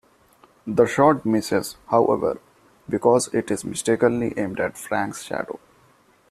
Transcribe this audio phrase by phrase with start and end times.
[0.65, 2.39] The shot misses, however,
[2.89, 5.59] because it is mistakenly aimed at Frank's shadow.